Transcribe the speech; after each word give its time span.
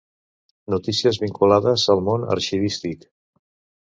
Notícies 0.73 1.21
vinculades 1.25 1.85
al 1.97 2.03
món 2.07 2.25
arxivístic. 2.37 3.07